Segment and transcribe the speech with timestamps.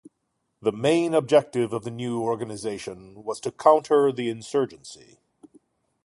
[0.63, 5.19] The main objective of the new organisation was to counter the insurgency.